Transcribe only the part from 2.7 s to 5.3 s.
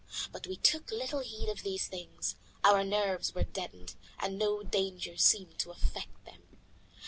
nerves were deadened, and no danger